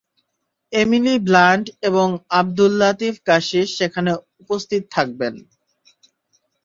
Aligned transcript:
Emily 0.73 1.15
Blunt 1.27 1.65
এবং 1.89 2.07
Abdellatif 2.39 3.15
Kechiche 3.27 3.67
সেখানে 3.79 4.11
উপস্থিত 4.43 4.81
থাকবেন। 4.95 5.33